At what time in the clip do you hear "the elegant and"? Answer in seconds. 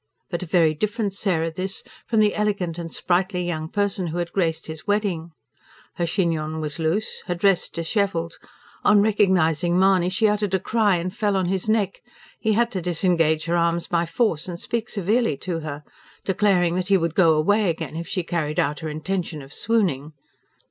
2.21-2.91